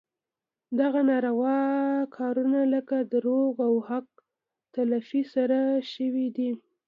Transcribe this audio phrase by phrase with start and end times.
[0.79, 1.59] دغه ناروا
[2.17, 4.09] کارونه لکه دروغ او حق
[4.73, 5.61] تلفي ترسره
[5.93, 6.51] شوي دي.